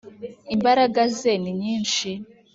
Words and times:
Imbaraga 0.55 1.01
ze 1.19 1.33
ni 1.41 1.51
nyishi. 1.59 2.11